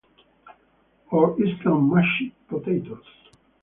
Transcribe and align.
Or 1.11 1.39
instant 1.39 1.93
mashed 1.93 2.33
potatoes. 2.49 3.05